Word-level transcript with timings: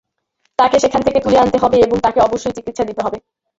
তাকে 0.59 0.77
সেখান 0.79 1.01
থেকে 1.03 1.19
তুলে 1.19 1.37
আনতে 1.37 1.57
হবে 1.57 1.77
এবং 1.79 1.97
তাকে 2.05 2.19
অবশ্যই 2.21 2.55
চিকিৎসা 2.57 2.83
দিতে 2.89 3.01
হবে। 3.05 3.17